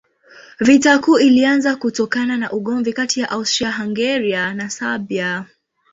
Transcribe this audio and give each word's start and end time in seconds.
Vita 0.59 0.99
Kuu 0.99 1.19
ilianza 1.19 1.75
kutokana 1.75 2.37
na 2.37 2.51
ugomvi 2.51 2.93
kati 2.93 3.19
ya 3.19 3.29
Austria-Hungaria 3.31 4.53
na 4.53 4.69
Serbia. 4.69 5.45